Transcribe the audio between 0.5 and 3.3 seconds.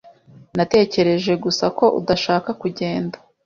Natekereje gusa ko udashaka kugenda.